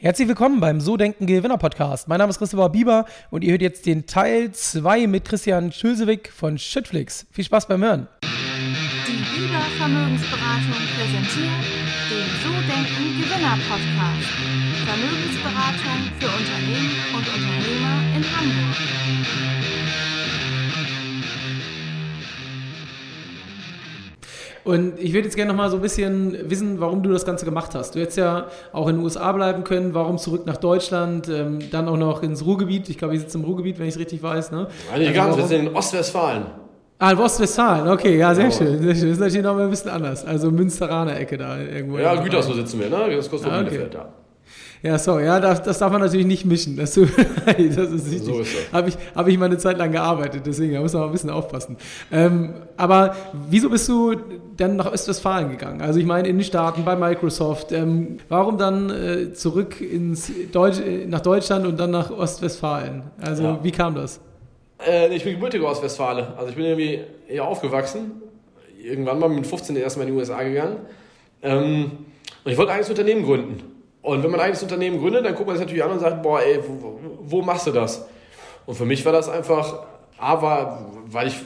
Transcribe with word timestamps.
Herzlich 0.00 0.28
willkommen 0.28 0.60
beim 0.60 0.80
So 0.80 0.96
Denken 0.96 1.26
Gewinner 1.26 1.58
Podcast. 1.58 2.06
Mein 2.06 2.18
Name 2.18 2.30
ist 2.30 2.38
Christopher 2.38 2.68
Bieber 2.68 3.04
und 3.30 3.42
ihr 3.42 3.50
hört 3.50 3.62
jetzt 3.62 3.84
den 3.84 4.06
Teil 4.06 4.52
2 4.52 5.08
mit 5.08 5.24
Christian 5.24 5.72
Schülsewig 5.72 6.30
von 6.32 6.56
Shitflix. 6.56 7.26
Viel 7.32 7.42
Spaß 7.42 7.66
beim 7.66 7.82
Hören. 7.82 8.06
Die 8.22 9.40
Bieber 9.40 9.60
Vermögensberatung 9.76 10.78
präsentiert 10.94 11.64
den 12.10 12.30
So 12.44 12.50
Denken 12.70 13.22
Gewinner 13.22 13.58
Podcast. 13.68 14.30
Vermögensberatung 14.86 15.98
für 16.20 16.28
Unternehmen 16.28 16.94
und 17.14 17.26
Unternehmer 17.34 17.98
in 18.14 18.22
Hamburg. 18.22 20.07
Und 24.68 24.98
ich 24.98 25.14
würde 25.14 25.24
jetzt 25.24 25.34
gerne 25.34 25.50
noch 25.52 25.56
mal 25.56 25.70
so 25.70 25.76
ein 25.76 25.80
bisschen 25.80 26.36
wissen, 26.50 26.78
warum 26.78 27.02
du 27.02 27.08
das 27.10 27.24
Ganze 27.24 27.46
gemacht 27.46 27.74
hast. 27.74 27.94
Du 27.94 28.00
hättest 28.00 28.18
ja 28.18 28.48
auch 28.70 28.86
in 28.88 28.96
den 28.96 29.02
USA 29.02 29.32
bleiben 29.32 29.64
können, 29.64 29.94
warum 29.94 30.18
zurück 30.18 30.44
nach 30.44 30.58
Deutschland, 30.58 31.26
ähm, 31.30 31.58
dann 31.70 31.88
auch 31.88 31.96
noch 31.96 32.22
ins 32.22 32.44
Ruhrgebiet. 32.44 32.86
Ich 32.90 32.98
glaube, 32.98 33.14
ich 33.14 33.22
sitze 33.22 33.38
im 33.38 33.44
Ruhrgebiet, 33.44 33.78
wenn 33.78 33.86
ich 33.86 33.94
es 33.94 33.98
richtig 33.98 34.22
weiß. 34.22 34.50
Ne? 34.50 34.66
Nein, 34.90 35.00
nicht 35.00 35.14
ganz, 35.14 35.38
wir 35.38 35.46
sind 35.46 35.68
in 35.68 35.74
Ostwestfalen. 35.74 36.42
Ah, 36.98 37.12
in 37.12 37.18
Ostwestfalen, 37.18 37.88
okay, 37.88 38.18
ja, 38.18 38.34
sehr 38.34 38.50
schön, 38.50 38.82
sehr 38.82 38.94
schön. 38.94 39.08
Das 39.08 39.12
ist 39.14 39.20
natürlich 39.20 39.42
noch 39.42 39.54
mal 39.54 39.64
ein 39.64 39.70
bisschen 39.70 39.90
anders. 39.90 40.26
Also 40.26 40.50
Münsteraner 40.50 41.18
Ecke 41.18 41.38
da 41.38 41.58
irgendwo. 41.58 41.96
Ja, 41.96 42.16
Gütersloh 42.16 42.52
sitzen 42.52 42.78
wir, 42.78 42.90
ne? 42.90 43.16
Das 43.16 43.30
kostet 43.30 43.50
Ah, 43.50 43.60
okay. 43.60 43.70
Bielefeld, 43.70 43.94
ja. 43.94 44.08
Ja, 44.82 44.96
sorry, 44.98 45.24
ja, 45.24 45.40
das, 45.40 45.62
das 45.62 45.78
darf 45.78 45.90
man 45.90 46.00
natürlich 46.00 46.26
nicht 46.26 46.44
mischen. 46.44 46.76
Das, 46.76 46.94
das 46.94 47.06
ist 47.06 48.06
richtig. 48.06 48.22
So 48.22 48.40
ist 48.40 48.54
das. 48.54 48.72
Habe 48.72 48.88
ich, 48.90 48.96
hab 49.14 49.26
ich 49.26 49.36
mal 49.38 49.46
eine 49.46 49.58
Zeit 49.58 49.76
lang 49.78 49.90
gearbeitet, 49.92 50.42
deswegen 50.46 50.74
da 50.74 50.80
muss 50.80 50.92
man 50.92 51.02
mal 51.02 51.06
ein 51.08 51.12
bisschen 51.12 51.30
aufpassen. 51.30 51.76
Ähm, 52.12 52.54
aber 52.76 53.16
wieso 53.50 53.70
bist 53.70 53.88
du 53.88 54.14
dann 54.56 54.76
nach 54.76 54.92
Ostwestfalen 54.92 55.50
gegangen? 55.50 55.80
Also 55.80 55.98
ich 55.98 56.06
meine 56.06 56.28
in 56.28 56.38
den 56.38 56.44
Staaten 56.44 56.84
bei 56.84 56.94
Microsoft. 56.96 57.72
Ähm, 57.72 58.18
warum 58.28 58.56
dann 58.58 58.90
äh, 58.90 59.32
zurück 59.32 59.80
ins 59.80 60.30
Deutsch, 60.52 60.78
äh, 60.80 61.06
nach 61.06 61.20
Deutschland 61.20 61.66
und 61.66 61.78
dann 61.78 61.90
nach 61.90 62.10
Ostwestfalen? 62.10 63.02
Also 63.20 63.42
Ja. 63.42 63.58
wie 63.62 63.72
kam 63.72 63.94
das? 63.96 64.20
Äh, 64.86 65.12
ich 65.14 65.24
bin 65.24 65.34
gebürtiger 65.34 65.66
Ostwestfale. 65.66 66.34
Also 66.36 66.50
ich 66.50 66.54
bin 66.56 66.64
irgendwie 66.64 67.00
hier 67.26 67.44
aufgewachsen. 67.44 68.12
Irgendwann 68.80 69.18
mal 69.18 69.28
mit 69.28 69.44
15 69.46 69.74
erstmal 69.74 70.06
in 70.06 70.14
die 70.14 70.18
USA 70.20 70.40
gegangen. 70.42 70.76
Ähm, 71.42 71.90
und 72.44 72.52
ich 72.52 72.56
wollte 72.56 72.72
eigentlich 72.72 72.86
ein 72.86 72.90
Unternehmen 72.92 73.24
gründen. 73.24 73.77
Und 74.02 74.22
wenn 74.22 74.30
man 74.30 74.40
ein 74.40 74.52
Unternehmen 74.56 75.00
gründet, 75.00 75.24
dann 75.24 75.34
guckt 75.34 75.46
man 75.46 75.56
sich 75.56 75.66
natürlich 75.66 75.84
an 75.84 75.90
und 75.90 76.00
sagt, 76.00 76.22
boah, 76.22 76.40
ey, 76.40 76.60
wo, 76.66 76.98
wo- 77.22 77.42
machst 77.42 77.66
du 77.66 77.72
das? 77.72 78.06
Und 78.66 78.74
für 78.74 78.84
mich 78.84 79.04
war 79.04 79.12
das 79.12 79.28
einfach, 79.28 79.82
A, 80.18 80.40
war, 80.40 80.86
weil 81.06 81.28
ich 81.28 81.36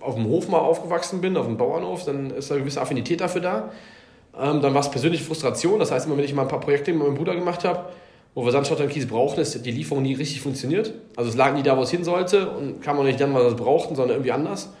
auf 0.00 0.14
dem 0.16 0.26
Hof 0.26 0.48
mal 0.48 0.58
aufgewachsen 0.58 1.20
bin, 1.20 1.36
auf 1.36 1.46
dem 1.46 1.56
Bauernhof, 1.56 2.04
dann 2.04 2.30
ist 2.30 2.50
da 2.50 2.54
eine 2.54 2.62
gewisse 2.64 2.80
Affinität 2.80 3.20
dafür 3.20 3.40
da. 3.40 3.70
Ähm, 4.38 4.60
dann 4.60 4.74
war 4.74 4.80
es 4.80 4.90
persönliche 4.90 5.24
Frustration. 5.24 5.78
Das 5.78 5.90
heißt, 5.92 6.06
immer 6.06 6.16
wenn 6.16 6.24
ich 6.24 6.34
mal 6.34 6.42
ein 6.42 6.48
paar 6.48 6.60
Projekte 6.60 6.92
mit 6.92 7.02
meinem 7.02 7.14
Bruder 7.14 7.34
gemacht 7.34 7.64
habe, 7.64 7.86
wo 8.34 8.44
wir 8.44 8.50
Sandstotter 8.50 8.84
und 8.84 8.90
Kies 8.90 9.06
brauchten, 9.06 9.40
ist 9.40 9.64
die 9.64 9.70
Lieferung 9.70 10.02
nie 10.02 10.14
richtig 10.14 10.40
funktioniert. 10.40 10.92
Also 11.16 11.30
es 11.30 11.36
lag 11.36 11.52
nie 11.54 11.62
da, 11.62 11.76
wo 11.76 11.82
es 11.82 11.90
hin 11.90 12.02
sollte 12.02 12.48
und 12.50 12.80
kam 12.80 12.98
auch 12.98 13.04
nicht 13.04 13.20
dann, 13.20 13.34
was 13.34 13.44
wir 13.44 13.56
brauchten, 13.64 13.94
sondern 13.94 14.16
irgendwie 14.16 14.32
anders. 14.32 14.72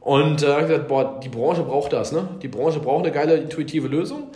Und 0.00 0.42
äh, 0.42 0.46
hab 0.46 0.62
ich 0.62 0.68
gesagt, 0.68 0.88
boah, 0.88 1.20
die 1.22 1.28
Branche 1.28 1.62
braucht 1.62 1.92
das. 1.92 2.12
Ne? 2.12 2.28
Die 2.42 2.48
Branche 2.48 2.80
braucht 2.80 3.04
eine 3.04 3.12
geile, 3.12 3.36
intuitive 3.36 3.86
Lösung. 3.88 4.28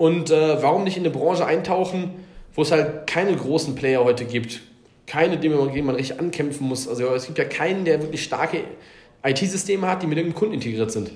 Und 0.00 0.30
äh, 0.30 0.62
warum 0.62 0.84
nicht 0.84 0.96
in 0.96 1.02
eine 1.02 1.12
Branche 1.12 1.44
eintauchen, 1.44 2.12
wo 2.54 2.62
es 2.62 2.72
halt 2.72 3.06
keine 3.06 3.36
großen 3.36 3.74
Player 3.74 4.02
heute 4.02 4.24
gibt? 4.24 4.62
Keine, 5.06 5.36
gegen 5.36 5.84
man 5.84 5.94
richtig 5.94 6.18
ankämpfen 6.18 6.66
muss. 6.66 6.88
Also 6.88 7.04
es 7.08 7.26
gibt 7.26 7.36
ja 7.36 7.44
keinen, 7.44 7.84
der 7.84 8.00
wirklich 8.00 8.24
starke 8.24 8.64
IT-Systeme 9.22 9.86
hat, 9.86 10.02
die 10.02 10.06
mit 10.06 10.16
irgendeinem 10.16 10.38
Kunden 10.38 10.54
integriert 10.54 10.90
sind. 10.90 11.10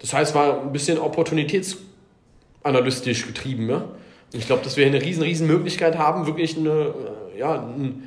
Das 0.00 0.12
heißt, 0.12 0.34
war 0.34 0.60
ein 0.60 0.72
bisschen 0.72 0.98
opportunitätsanalystisch 0.98 3.26
getrieben. 3.26 3.70
Ja? 3.70 3.88
Ich 4.34 4.44
glaube, 4.44 4.62
dass 4.62 4.76
wir 4.76 4.84
hier 4.84 4.94
eine 4.94 5.02
riesen, 5.02 5.22
riesen 5.22 5.46
Möglichkeit 5.46 5.96
haben, 5.96 6.26
wirklich 6.26 6.58
eine, 6.58 6.92
äh, 7.34 7.38
ja, 7.38 7.54
ein, 7.54 8.02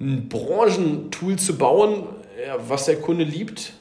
ein 0.00 0.30
Branchentool 0.30 1.36
zu 1.36 1.58
bauen, 1.58 2.04
ja, 2.42 2.56
was 2.66 2.86
der 2.86 3.02
Kunde 3.02 3.24
liebt 3.24 3.74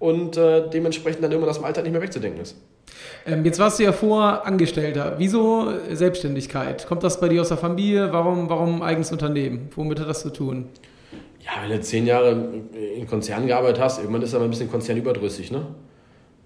und 0.00 0.36
äh, 0.36 0.68
dementsprechend 0.68 1.22
dann 1.22 1.30
immer 1.30 1.46
das 1.46 1.58
im 1.58 1.64
Alltag 1.64 1.84
nicht 1.84 1.92
mehr 1.92 2.02
wegzudenken 2.02 2.40
ist. 2.40 2.56
Ähm, 3.26 3.44
jetzt 3.44 3.58
warst 3.58 3.78
du 3.78 3.84
ja 3.84 3.92
vor 3.92 4.46
Angestellter. 4.46 5.14
Wieso 5.18 5.72
Selbstständigkeit? 5.90 6.86
Kommt 6.86 7.02
das 7.02 7.20
bei 7.20 7.28
dir 7.28 7.40
aus 7.40 7.48
der 7.48 7.56
Familie? 7.56 8.12
Warum, 8.12 8.48
warum 8.48 8.82
eigenes 8.82 9.12
Unternehmen? 9.12 9.68
Womit 9.74 10.00
hat 10.00 10.08
das 10.08 10.22
zu 10.22 10.30
tun? 10.30 10.66
Ja, 11.40 11.62
wenn 11.62 11.70
du 11.70 11.80
zehn 11.80 12.06
Jahre 12.06 12.32
in 12.96 13.06
Konzernen 13.06 13.46
gearbeitet 13.46 13.80
hast, 13.80 13.98
irgendwann 13.98 14.22
ist 14.22 14.34
aber 14.34 14.44
ein 14.44 14.50
bisschen 14.50 14.70
konzernüberdrüssig. 14.70 15.50
Ne? 15.52 15.66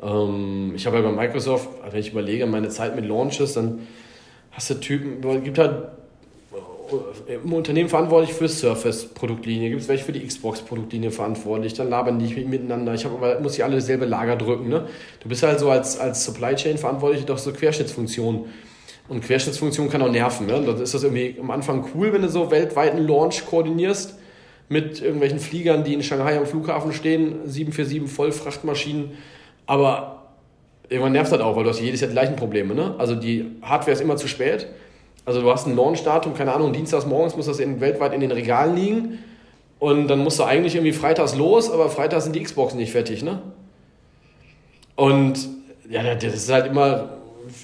Ähm, 0.02 0.72
ich 0.74 0.86
habe 0.86 0.96
ja 0.96 1.02
bei 1.02 1.12
Microsoft, 1.12 1.68
wenn 1.90 2.00
ich 2.00 2.10
überlege, 2.12 2.46
meine 2.46 2.68
Zeit 2.68 2.96
mit 2.96 3.06
Launches, 3.06 3.54
dann 3.54 3.86
hast 4.50 4.70
du 4.70 4.74
Typen, 4.74 5.42
gibt 5.42 5.58
halt 5.58 5.88
im 7.26 7.52
Unternehmen 7.52 7.88
verantwortlich 7.88 8.32
für 8.32 8.48
Surface-Produktlinie, 8.48 9.70
gibt 9.70 9.82
es 9.82 9.88
welche 9.88 10.04
für 10.04 10.12
die 10.12 10.26
Xbox-Produktlinie 10.26 11.10
verantwortlich, 11.10 11.74
dann 11.74 11.90
labern 11.90 12.18
die 12.18 12.26
nicht 12.26 12.48
miteinander. 12.48 12.94
Ich 12.94 13.04
hab 13.04 13.12
aber, 13.12 13.40
muss 13.40 13.54
die 13.54 13.62
alle 13.62 13.76
dasselbe 13.76 14.04
Lager 14.04 14.36
drücken. 14.36 14.68
Ne? 14.68 14.86
Du 15.20 15.28
bist 15.28 15.42
halt 15.42 15.58
so 15.58 15.70
als, 15.70 15.98
als 15.98 16.24
Supply 16.24 16.54
Chain 16.54 16.78
verantwortlich 16.78 17.24
doch 17.24 17.38
so 17.38 17.52
Querschnittsfunktion. 17.52 18.46
Und 19.08 19.24
Querschnittsfunktion 19.24 19.90
kann 19.90 20.02
auch 20.02 20.10
nerven. 20.10 20.46
Ne? 20.46 20.62
Dann 20.64 20.80
ist 20.80 20.94
das 20.94 21.02
irgendwie 21.02 21.36
am 21.40 21.50
Anfang 21.50 21.86
cool, 21.94 22.12
wenn 22.12 22.22
du 22.22 22.28
so 22.28 22.50
weltweiten 22.50 23.06
Launch 23.06 23.44
koordinierst 23.46 24.14
mit 24.68 25.02
irgendwelchen 25.02 25.40
Fliegern, 25.40 25.82
die 25.82 25.94
in 25.94 26.02
Shanghai 26.02 26.38
am 26.38 26.46
Flughafen 26.46 26.92
stehen, 26.92 27.40
747 27.44 28.08
Vollfrachtmaschinen. 28.08 29.12
Aber 29.66 30.28
irgendwann 30.88 31.12
nervt 31.12 31.32
das 31.32 31.40
auch, 31.40 31.56
weil 31.56 31.64
du 31.64 31.70
hast 31.70 31.80
jedes 31.80 32.00
Jahr 32.00 32.08
die 32.08 32.14
gleichen 32.14 32.36
Probleme. 32.36 32.74
Ne? 32.74 32.94
Also 32.98 33.16
die 33.16 33.46
Hardware 33.62 33.92
ist 33.92 34.00
immer 34.00 34.16
zu 34.16 34.28
spät. 34.28 34.68
Also 35.30 35.42
du 35.42 35.52
hast 35.52 35.68
ein 35.68 35.76
Launchdatum, 35.76 36.34
keine 36.34 36.52
Ahnung, 36.52 36.72
dienstags 36.72 37.06
morgens 37.06 37.36
muss 37.36 37.46
das 37.46 37.60
in, 37.60 37.80
weltweit 37.80 38.12
in 38.14 38.20
den 38.20 38.32
Regalen 38.32 38.74
liegen. 38.74 39.20
Und 39.78 40.08
dann 40.08 40.18
musst 40.18 40.41
du 40.41 40.42
eigentlich 40.42 40.74
irgendwie 40.74 40.92
freitags 40.92 41.36
los, 41.36 41.70
aber 41.70 41.88
freitags 41.88 42.24
sind 42.24 42.34
die 42.34 42.42
Xboxen 42.42 42.80
nicht 42.80 42.91
fertig. 42.91 43.22
Ne? 43.22 43.40
Und 44.96 45.48
ja, 45.88 46.02
das 46.16 46.34
ist 46.34 46.50
halt 46.50 46.66
immer 46.66 47.10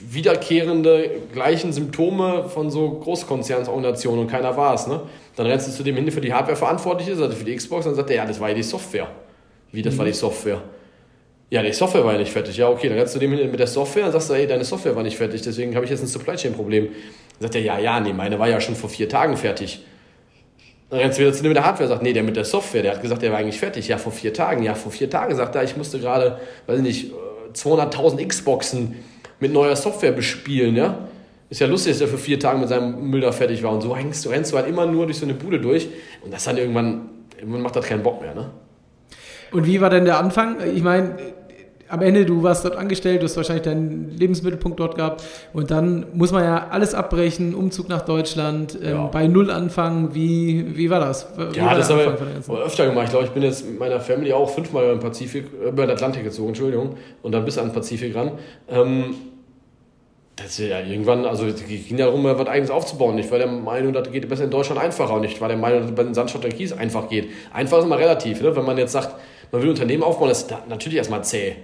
wiederkehrende 0.08 1.10
gleichen 1.32 1.72
Symptome 1.72 2.48
von 2.48 2.70
so 2.70 2.88
Großkonzernsorganisationen 2.88 4.20
und 4.20 4.30
keiner 4.30 4.56
war 4.56 4.72
es. 4.72 4.86
Ne? 4.86 5.00
Dann 5.34 5.46
rennst 5.46 5.66
du 5.66 5.72
zu 5.72 5.82
dem 5.82 5.96
hin, 5.96 6.04
der 6.04 6.14
für 6.14 6.20
die 6.20 6.32
Hardware 6.32 6.56
verantwortlich 6.56 7.08
ist, 7.08 7.20
also 7.20 7.34
für 7.34 7.44
die 7.44 7.56
Xbox, 7.56 7.86
dann 7.86 7.96
sagt 7.96 8.10
er, 8.10 8.16
ja, 8.18 8.26
das 8.26 8.38
war 8.38 8.48
ja 8.50 8.54
die 8.54 8.62
Software. 8.62 9.08
Wie, 9.72 9.82
das 9.82 9.98
war 9.98 10.04
die 10.04 10.12
Software? 10.12 10.62
Ja, 11.50 11.62
die 11.62 11.72
Software 11.72 12.04
war 12.04 12.12
ja 12.12 12.18
nicht 12.18 12.32
fertig. 12.32 12.56
Ja, 12.56 12.68
okay, 12.68 12.88
dann 12.88 12.98
rennst 12.98 13.16
du 13.16 13.18
dem 13.18 13.32
hin 13.32 13.50
mit 13.50 13.58
der 13.58 13.66
Software 13.66 14.06
und 14.06 14.12
sagst, 14.12 14.30
ey, 14.30 14.46
deine 14.46 14.64
Software 14.64 14.94
war 14.94 15.02
nicht 15.02 15.16
fertig, 15.16 15.42
deswegen 15.42 15.74
habe 15.74 15.84
ich 15.84 15.90
jetzt 15.90 16.02
ein 16.02 16.06
Supply 16.06 16.36
Chain 16.36 16.54
Problem. 16.54 16.88
Dann 17.38 17.46
sagt 17.46 17.54
er, 17.56 17.60
ja, 17.62 17.78
ja, 17.78 18.00
nee, 18.00 18.12
meine 18.12 18.38
war 18.38 18.48
ja 18.48 18.60
schon 18.60 18.74
vor 18.74 18.90
vier 18.90 19.08
Tagen 19.08 19.36
fertig. 19.36 19.84
Dann 20.88 21.00
rennst 21.00 21.18
du 21.18 21.22
wieder 21.22 21.32
zu 21.32 21.42
dem 21.42 21.50
mit 21.50 21.56
der 21.56 21.66
Hardware, 21.66 21.88
sagt, 21.88 22.02
nee, 22.02 22.12
der 22.12 22.22
mit 22.22 22.36
der 22.36 22.44
Software, 22.44 22.82
der 22.82 22.92
hat 22.94 23.02
gesagt, 23.02 23.22
der 23.22 23.32
war 23.32 23.38
eigentlich 23.38 23.58
fertig. 23.58 23.88
Ja, 23.88 23.98
vor 23.98 24.12
vier 24.12 24.32
Tagen. 24.32 24.62
Ja, 24.62 24.74
vor 24.74 24.92
vier 24.92 25.10
Tagen 25.10 25.34
sagt 25.34 25.54
er, 25.54 25.64
ich 25.64 25.76
musste 25.76 25.98
gerade, 25.98 26.38
weiß 26.66 26.78
ich 26.78 26.82
nicht, 26.82 27.12
äh, 27.12 27.52
200.000 27.52 28.26
Xboxen 28.26 28.96
mit 29.40 29.52
neuer 29.52 29.76
Software 29.76 30.12
bespielen, 30.12 30.76
ja. 30.76 31.08
Ist 31.48 31.60
ja 31.60 31.66
lustig, 31.66 31.92
dass 31.92 32.00
er 32.00 32.08
für 32.08 32.18
vier 32.18 32.40
Tage 32.40 32.58
mit 32.58 32.68
seinem 32.68 33.08
Müll 33.10 33.20
da 33.20 33.32
fertig 33.32 33.62
war. 33.62 33.72
Und 33.72 33.80
so 33.80 33.96
hängst 33.96 34.24
du, 34.24 34.30
rennst 34.30 34.52
du 34.52 34.56
halt 34.56 34.68
immer 34.68 34.86
nur 34.86 35.06
durch 35.06 35.18
so 35.18 35.26
eine 35.26 35.34
Bude 35.34 35.60
durch. 35.60 35.88
Und 36.22 36.32
das 36.32 36.44
dann 36.44 36.56
irgendwann, 36.56 37.08
irgendwann 37.38 37.62
macht 37.62 37.76
das 37.76 37.86
keinen 37.86 38.02
Bock 38.02 38.20
mehr, 38.20 38.34
ne? 38.34 38.50
Und 39.52 39.64
wie 39.64 39.80
war 39.80 39.90
denn 39.90 40.04
der 40.04 40.18
Anfang? 40.18 40.56
Ich 40.74 40.82
meine, 40.82 41.16
am 41.88 42.02
Ende, 42.02 42.24
du 42.24 42.42
warst 42.42 42.64
dort 42.64 42.76
angestellt, 42.76 43.22
du 43.22 43.24
hast 43.24 43.36
wahrscheinlich 43.36 43.64
deinen 43.64 44.10
Lebensmittelpunkt 44.10 44.80
dort 44.80 44.96
gehabt 44.96 45.22
und 45.52 45.70
dann 45.70 46.06
muss 46.14 46.32
man 46.32 46.42
ja 46.44 46.68
alles 46.70 46.94
abbrechen, 46.94 47.54
Umzug 47.54 47.88
nach 47.88 48.02
Deutschland, 48.02 48.76
ähm, 48.82 48.90
Ja. 48.90 49.06
bei 49.06 49.26
Null 49.26 49.50
anfangen. 49.50 50.14
Wie, 50.14 50.76
wie 50.76 50.90
war 50.90 51.00
das? 51.00 51.28
Wie 51.36 51.56
Ja, 51.58 51.66
war 51.66 51.74
das 51.76 51.88
der 51.88 51.96
habe 52.06 52.16
ich 52.40 52.46
der 52.46 52.56
öfter 52.56 52.86
gemacht. 52.86 53.04
Ich 53.04 53.10
glaube, 53.10 53.24
ich 53.26 53.30
bin 53.32 53.42
jetzt 53.42 53.66
mit 53.68 53.78
meiner 53.78 54.00
Family 54.00 54.32
auch 54.32 54.50
fünfmal 54.50 54.84
über 54.84 54.94
den 54.94 55.00
Pazifik, 55.00 55.46
über 55.66 55.86
den 55.86 55.90
Atlantik 55.90 56.24
gezogen, 56.24 56.48
Entschuldigung, 56.48 56.96
und 57.22 57.32
dann 57.32 57.44
bis 57.44 57.58
an 57.58 57.68
den 57.68 57.72
Pazifik 57.74 58.14
ran. 58.14 58.32
Ähm, 58.68 59.14
das 60.36 60.58
ist 60.58 60.68
ja 60.68 60.80
irgendwann, 60.80 61.24
also 61.24 61.46
es 61.46 61.64
ging 61.66 61.96
darum, 61.96 62.22
was 62.24 62.46
eigenes 62.46 62.70
aufzubauen. 62.70 63.16
Ich 63.16 63.30
war 63.30 63.38
der 63.38 63.46
Meinung, 63.46 63.94
das 63.94 64.10
geht 64.12 64.28
besser 64.28 64.44
in 64.44 64.50
Deutschland 64.50 64.78
einfacher 64.80 65.14
und 65.14 65.24
ich 65.24 65.40
war 65.40 65.48
der 65.48 65.56
Meinung, 65.56 65.80
dass 65.80 65.88
es 65.90 65.96
bei 65.96 66.02
den 66.02 66.12
Sandstotter 66.12 66.50
Kies 66.50 66.74
einfach 66.74 67.08
geht. 67.08 67.30
Einfach 67.54 67.78
ist 67.78 67.84
immer 67.84 67.98
relativ, 67.98 68.42
ne? 68.42 68.54
wenn 68.54 68.64
man 68.66 68.76
jetzt 68.76 68.92
sagt, 68.92 69.14
man 69.50 69.62
will 69.62 69.68
ein 69.68 69.70
Unternehmen 69.70 70.02
aufbauen, 70.02 70.28
das 70.28 70.42
ist 70.42 70.54
natürlich 70.68 70.98
erstmal 70.98 71.24
zäh. 71.24 71.56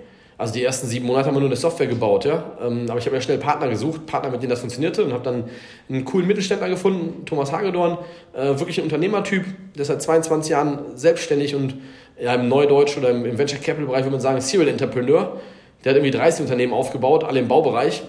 Also 0.43 0.55
die 0.55 0.65
ersten 0.65 0.89
sieben 0.89 1.07
Monate 1.07 1.29
haben 1.29 1.37
wir 1.37 1.41
nur 1.41 1.51
eine 1.51 1.57
Software 1.57 1.87
gebaut, 1.87 2.25
ja. 2.25 2.43
Ähm, 2.61 2.87
aber 2.89 2.99
ich 2.99 3.07
habe 3.07 3.15
ja 3.15 3.23
schnell 3.23 3.39
Partner 3.39 3.69
gesucht, 3.69 4.07
Partner, 4.07 4.29
mit 4.29 4.43
denen 4.43 4.51
das 4.51 4.59
funktionierte 4.59 5.05
und 5.05 5.13
habe 5.13 5.23
dann 5.23 5.45
einen 5.89 6.05
coolen 6.05 6.27
Mittelständler 6.27 6.69
gefunden, 6.69 7.25
Thomas 7.27 7.53
Hagedorn, 7.53 7.97
äh, 8.33 8.59
wirklich 8.59 8.79
ein 8.79 8.83
Unternehmertyp, 8.83 9.45
der 9.77 9.83
ist 9.83 9.87
seit 9.87 10.03
22 10.03 10.51
Jahren 10.51 10.81
selbstständig 10.97 11.55
und 11.55 11.77
ja, 12.21 12.35
im 12.35 12.49
Neudeutsch 12.49 12.99
oder 12.99 13.11
im, 13.11 13.25
im 13.25 13.39
Venture 13.39 13.61
Capital 13.61 13.87
Bereich 13.87 14.03
würde 14.03 14.11
man 14.11 14.21
sagen 14.21 14.41
Serial 14.41 14.67
Entrepreneur. 14.67 15.41
Der 15.85 15.91
hat 15.91 15.97
irgendwie 15.97 16.11
30 16.11 16.41
Unternehmen 16.41 16.73
aufgebaut, 16.73 17.23
alle 17.23 17.39
im 17.39 17.47
Baubereich. 17.47 18.03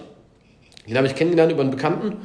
Den 0.88 0.96
habe 0.96 1.06
ich 1.06 1.14
kennengelernt 1.14 1.52
über 1.52 1.62
einen 1.62 1.70
Bekannten 1.70 2.16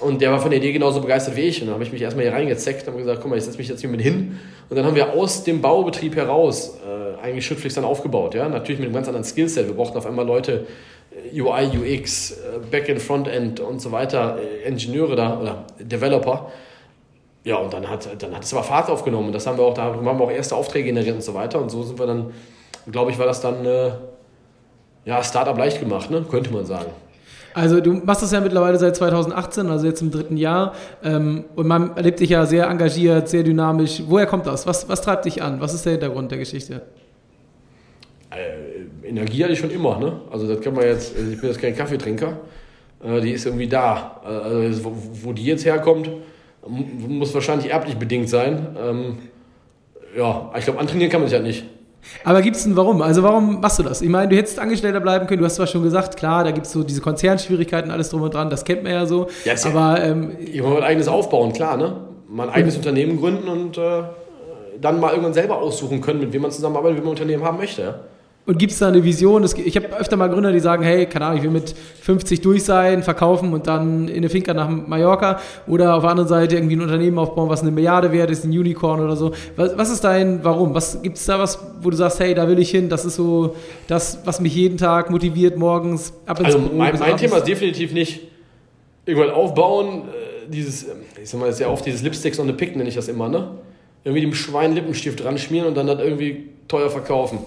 und 0.00 0.20
der 0.20 0.32
war 0.32 0.40
von 0.40 0.50
der 0.50 0.58
Idee 0.58 0.72
genauso 0.72 1.00
begeistert 1.00 1.36
wie 1.36 1.42
ich. 1.42 1.60
Und 1.60 1.68
dann 1.68 1.74
habe 1.74 1.84
ich 1.84 1.92
mich 1.92 2.02
erstmal 2.02 2.24
hier 2.24 2.34
reingezeckt 2.34 2.86
und 2.88 2.96
gesagt, 2.96 3.20
guck 3.20 3.30
mal, 3.30 3.38
ich 3.38 3.44
setze 3.44 3.58
mich 3.58 3.68
jetzt 3.68 3.80
hier 3.80 3.90
mit 3.90 4.00
hin. 4.00 4.38
Und 4.68 4.76
dann 4.76 4.84
haben 4.84 4.96
wir 4.96 5.12
aus 5.12 5.44
dem 5.44 5.60
Baubetrieb 5.60 6.16
heraus 6.16 6.78
äh, 6.84 7.20
eigentlich 7.22 7.46
Schüttflix 7.46 7.74
dann 7.74 7.84
aufgebaut. 7.84 8.34
Ja? 8.34 8.48
Natürlich 8.48 8.80
mit 8.80 8.86
einem 8.86 8.94
ganz 8.94 9.06
anderen 9.06 9.24
Skillset. 9.24 9.66
Wir 9.66 9.74
brauchten 9.74 9.96
auf 9.96 10.06
einmal 10.06 10.26
Leute 10.26 10.66
UI, 11.32 11.78
UX, 11.78 12.32
äh, 12.32 12.58
Backend, 12.70 13.00
Frontend 13.00 13.60
und 13.60 13.80
so 13.80 13.92
weiter, 13.92 14.38
äh, 14.38 14.68
Ingenieure 14.68 15.14
da 15.16 15.40
oder 15.40 15.64
Developer. 15.78 16.50
Ja, 17.44 17.56
und 17.56 17.72
dann 17.72 17.88
hat, 17.88 18.08
dann 18.22 18.34
hat 18.34 18.42
es 18.42 18.52
aber 18.52 18.64
Fahrt 18.64 18.90
aufgenommen. 18.90 19.32
Das 19.32 19.46
haben 19.46 19.58
wir 19.58 19.64
auch, 19.64 19.74
da 19.74 19.84
haben 19.84 20.04
wir 20.04 20.20
auch 20.20 20.30
erste 20.30 20.56
Aufträge 20.56 20.86
generiert 20.86 21.14
und 21.14 21.22
so 21.22 21.34
weiter. 21.34 21.60
Und 21.60 21.70
so 21.70 21.82
sind 21.82 21.98
wir 21.98 22.06
dann, 22.06 22.32
glaube 22.90 23.10
ich, 23.10 23.18
war 23.18 23.26
das 23.26 23.40
dann, 23.40 23.64
äh, 23.64 23.90
ja, 25.04 25.22
Startup 25.22 25.56
leicht 25.56 25.80
gemacht, 25.80 26.10
ne? 26.10 26.24
könnte 26.28 26.50
man 26.50 26.64
sagen. 26.64 26.90
Also 27.54 27.80
du 27.80 27.92
machst 27.92 28.22
das 28.22 28.32
ja 28.32 28.40
mittlerweile 28.40 28.78
seit 28.78 28.96
2018, 28.96 29.68
also 29.68 29.86
jetzt 29.86 30.02
im 30.02 30.10
dritten 30.10 30.36
Jahr. 30.36 30.74
Ähm, 31.04 31.44
und 31.54 31.68
man 31.68 31.96
erlebt 31.96 32.18
dich 32.18 32.30
ja 32.30 32.44
sehr 32.46 32.66
engagiert, 32.66 33.28
sehr 33.28 33.44
dynamisch. 33.44 34.02
Woher 34.06 34.26
kommt 34.26 34.46
das? 34.46 34.66
Was, 34.66 34.88
was 34.88 35.00
treibt 35.00 35.24
dich 35.24 35.40
an? 35.40 35.60
Was 35.60 35.72
ist 35.72 35.86
der 35.86 35.92
Hintergrund 35.92 36.32
der 36.32 36.38
Geschichte? 36.38 36.82
Äh, 38.30 39.08
Energie 39.08 39.44
hatte 39.44 39.52
ich 39.52 39.60
schon 39.60 39.70
immer. 39.70 39.98
Ne? 40.00 40.20
Also 40.32 40.48
das 40.48 40.60
kann 40.60 40.74
man 40.74 40.84
jetzt, 40.84 41.16
also 41.16 41.30
ich 41.30 41.40
bin 41.40 41.48
jetzt 41.48 41.60
kein 41.60 41.76
Kaffeetrinker. 41.76 42.36
Äh, 43.04 43.20
die 43.20 43.30
ist 43.30 43.46
irgendwie 43.46 43.68
da. 43.68 44.20
Äh, 44.24 44.28
also, 44.28 44.84
wo, 44.84 44.92
wo, 45.22 45.32
die 45.32 45.44
jetzt 45.44 45.64
herkommt, 45.64 46.10
muss 46.66 47.32
wahrscheinlich 47.34 47.70
erblich 47.70 47.96
bedingt 47.96 48.28
sein. 48.28 48.76
Ähm, 48.76 49.18
ja, 50.16 50.50
ich 50.58 50.64
glaube, 50.64 50.80
antrainieren 50.80 51.10
kann 51.10 51.20
man 51.20 51.28
sich 51.28 51.36
halt 51.36 51.46
nicht. 51.46 51.64
Aber 52.24 52.42
gibt 52.42 52.56
es 52.56 52.66
ein 52.66 52.76
Warum? 52.76 53.02
Also 53.02 53.22
warum 53.22 53.60
machst 53.60 53.78
du 53.78 53.82
das? 53.82 54.02
Ich 54.02 54.08
meine, 54.08 54.28
du 54.28 54.36
hättest 54.36 54.58
Angestellter 54.58 55.00
bleiben 55.00 55.26
können, 55.26 55.40
du 55.40 55.44
hast 55.44 55.56
zwar 55.56 55.66
schon 55.66 55.82
gesagt, 55.82 56.16
klar, 56.16 56.44
da 56.44 56.50
gibt 56.50 56.66
es 56.66 56.72
so 56.72 56.82
diese 56.82 57.00
Konzernschwierigkeiten, 57.00 57.90
alles 57.90 58.10
drum 58.10 58.22
und 58.22 58.34
dran, 58.34 58.50
das 58.50 58.64
kennt 58.64 58.82
man 58.82 58.92
ja 58.92 59.06
so. 59.06 59.28
Ja, 59.44 59.54
aber 59.64 60.02
ähm, 60.02 60.36
ich 60.40 60.62
will 60.62 60.76
ein 60.76 60.82
eigenes 60.82 61.08
aufbauen, 61.08 61.52
klar, 61.52 61.76
ne? 61.76 61.96
Mal 62.28 62.48
ein 62.48 62.54
eigenes 62.54 62.76
Unternehmen 62.76 63.18
gründen 63.18 63.48
und 63.48 63.78
äh, 63.78 64.02
dann 64.80 65.00
mal 65.00 65.10
irgendwann 65.10 65.34
selber 65.34 65.58
aussuchen 65.58 66.00
können, 66.00 66.20
mit 66.20 66.32
wem 66.32 66.42
man 66.42 66.50
zusammenarbeitet, 66.50 66.98
wie 66.98 67.00
man 67.00 67.08
ein 67.08 67.12
Unternehmen 67.12 67.44
haben 67.44 67.58
möchte. 67.58 68.00
Und 68.46 68.58
gibt 68.58 68.72
es 68.72 68.78
da 68.78 68.88
eine 68.88 69.02
Vision? 69.02 69.42
Ich 69.64 69.76
habe 69.76 69.96
öfter 69.96 70.18
mal 70.18 70.28
Gründer, 70.28 70.52
die 70.52 70.60
sagen, 70.60 70.82
hey, 70.82 71.06
keine 71.06 71.24
Ahnung, 71.24 71.38
ich 71.38 71.44
will 71.44 71.50
mit 71.50 71.74
50 72.02 72.42
durch 72.42 72.62
sein, 72.62 73.02
verkaufen 73.02 73.54
und 73.54 73.66
dann 73.66 74.08
in 74.08 74.18
eine 74.18 74.28
Finca 74.28 74.52
nach 74.52 74.68
Mallorca. 74.68 75.40
Oder 75.66 75.94
auf 75.94 76.02
der 76.02 76.10
anderen 76.10 76.28
Seite 76.28 76.56
irgendwie 76.56 76.76
ein 76.76 76.82
Unternehmen 76.82 77.18
aufbauen, 77.18 77.48
was 77.48 77.62
eine 77.62 77.70
Milliarde 77.70 78.12
wert 78.12 78.30
ist, 78.30 78.44
ein 78.44 78.50
Unicorn 78.50 79.00
oder 79.00 79.16
so. 79.16 79.32
Was, 79.56 79.78
was 79.78 79.90
ist 79.90 80.04
dein 80.04 80.44
Warum? 80.44 80.76
Gibt 81.02 81.16
es 81.16 81.24
da 81.24 81.38
was, 81.38 81.58
wo 81.80 81.88
du 81.88 81.96
sagst, 81.96 82.20
hey, 82.20 82.34
da 82.34 82.46
will 82.46 82.58
ich 82.58 82.70
hin, 82.70 82.90
das 82.90 83.06
ist 83.06 83.14
so 83.14 83.56
das, 83.86 84.18
was 84.26 84.40
mich 84.40 84.54
jeden 84.54 84.76
Tag 84.76 85.08
motiviert, 85.08 85.56
morgens 85.56 86.12
ab 86.26 86.38
ins 86.40 86.48
also 86.48 86.58
Büro? 86.58 86.76
Mein, 86.76 86.98
mein 86.98 87.16
Thema 87.16 87.38
ist 87.38 87.48
definitiv 87.48 87.94
nicht 87.94 88.28
irgendwann 89.06 89.30
aufbauen, 89.30 90.02
äh, 90.08 90.50
dieses, 90.50 90.86
ich 91.22 91.30
sag 91.30 91.40
mal, 91.40 91.50
ja 91.50 91.68
oft 91.68 91.86
dieses 91.86 92.02
Lipsticks 92.02 92.38
on 92.38 92.46
the 92.46 92.52
Pick, 92.52 92.76
nenne 92.76 92.90
ich 92.90 92.94
das 92.94 93.08
immer, 93.08 93.30
ne? 93.30 93.52
Irgendwie 94.04 94.20
dem 94.20 94.34
Schwein 94.34 94.74
Lippenstift 94.74 95.24
dran 95.24 95.38
schmieren 95.38 95.66
und 95.66 95.76
dann 95.76 95.86
das 95.86 95.98
irgendwie 95.98 96.50
teuer 96.68 96.90
verkaufen. 96.90 97.38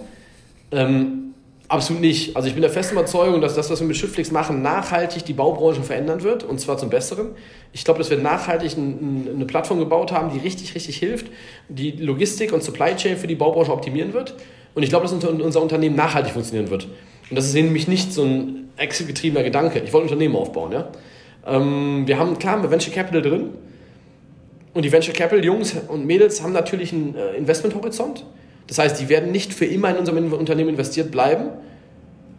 Ähm, 0.71 1.33
absolut 1.67 2.01
nicht. 2.01 2.35
Also 2.35 2.47
ich 2.47 2.53
bin 2.53 2.61
der 2.61 2.71
festen 2.71 2.93
Überzeugung, 2.93 3.41
dass 3.41 3.55
das, 3.55 3.69
was 3.69 3.79
wir 3.79 3.87
mit 3.87 3.97
Shiftflix 3.97 4.31
machen, 4.31 4.61
nachhaltig 4.61 5.25
die 5.25 5.33
Baubranche 5.33 5.83
verändern 5.83 6.23
wird 6.23 6.43
und 6.43 6.59
zwar 6.59 6.77
zum 6.77 6.89
Besseren. 6.89 7.29
Ich 7.73 7.83
glaube, 7.83 7.99
dass 7.99 8.09
wir 8.09 8.17
nachhaltig 8.17 8.77
ein, 8.77 9.27
eine 9.33 9.45
Plattform 9.45 9.79
gebaut 9.79 10.11
haben, 10.11 10.31
die 10.33 10.39
richtig, 10.39 10.75
richtig 10.75 10.97
hilft, 10.97 11.27
die 11.69 11.91
Logistik 11.91 12.53
und 12.53 12.63
Supply 12.63 12.95
Chain 12.95 13.17
für 13.17 13.27
die 13.27 13.35
Baubranche 13.35 13.71
optimieren 13.71 14.13
wird. 14.13 14.35
Und 14.75 14.83
ich 14.83 14.89
glaube, 14.89 15.07
dass 15.07 15.13
unser 15.13 15.61
Unternehmen 15.61 15.95
nachhaltig 15.95 16.33
funktionieren 16.33 16.69
wird. 16.69 16.87
Und 17.29 17.35
das 17.35 17.45
ist 17.45 17.55
nämlich 17.55 17.87
nicht 17.87 18.13
so 18.13 18.23
ein 18.23 18.69
Excel-getriebener 18.77 19.43
Gedanke. 19.43 19.79
Ich 19.79 19.91
wollte 19.91 20.05
ein 20.05 20.09
Unternehmen 20.09 20.35
aufbauen. 20.35 20.71
Ja? 20.71 20.89
Ähm, 21.45 22.03
wir 22.05 22.19
haben 22.19 22.37
klar 22.37 22.61
wir 22.61 22.69
Venture 22.69 22.93
Capital 22.93 23.21
drin. 23.21 23.49
Und 24.73 24.83
die 24.83 24.91
Venture 24.91 25.13
Capital 25.13 25.43
Jungs 25.43 25.75
und 25.87 26.05
Mädels 26.05 26.43
haben 26.43 26.53
natürlich 26.53 26.93
einen 26.93 27.15
äh, 27.15 27.35
Investmenthorizont. 27.35 28.23
Das 28.67 28.79
heißt, 28.79 28.99
die 28.99 29.09
werden 29.09 29.31
nicht 29.31 29.53
für 29.53 29.65
immer 29.65 29.89
in 29.89 29.97
unserem 29.97 30.31
Unternehmen 30.33 30.69
investiert 30.71 31.11
bleiben. 31.11 31.49